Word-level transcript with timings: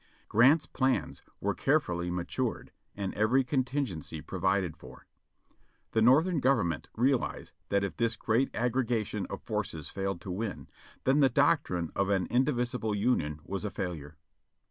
* 0.17 0.27
Grant's 0.29 0.65
plans 0.65 1.21
were 1.39 1.53
carefully 1.53 2.09
matured 2.09 2.71
and 2.95 3.13
every 3.13 3.43
contingency 3.43 4.19
provided 4.19 4.75
for. 4.75 5.05
The 5.91 6.01
Northern 6.01 6.39
Government 6.39 6.87
realized 6.95 7.53
that 7.69 7.83
if 7.83 7.97
this 7.97 8.15
great 8.15 8.49
aggregation 8.55 9.27
of 9.29 9.43
forces 9.43 9.89
failed 9.89 10.19
to 10.21 10.31
win, 10.31 10.67
then 11.03 11.19
the 11.19 11.29
doctrine 11.29 11.91
of 11.95 12.09
an 12.09 12.25
indivisible 12.31 12.95
Union 12.95 13.41
was 13.45 13.63
a 13.63 13.69
failure. 13.69 14.17